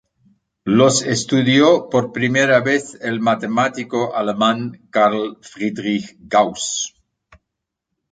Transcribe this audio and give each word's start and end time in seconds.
Los 0.65 1.03
estudió 1.03 1.87
por 1.87 2.11
primera 2.11 2.59
vez 2.61 2.97
el 3.01 3.19
matemático 3.19 4.15
alemán 4.15 4.87
Carl 4.89 5.37
Friedrich 5.43 6.15
Gauss. 6.21 6.95